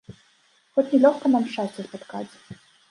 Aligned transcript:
Хоць 0.77 0.85
не 0.93 0.99
лёгка 1.05 1.25
нам 1.37 1.43
шчасця 1.51 1.81
спаткаць! 1.91 2.29